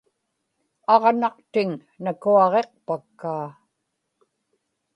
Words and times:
aġnaqtiŋ 0.93 1.69
nakuaġikpakkaa 2.03 3.47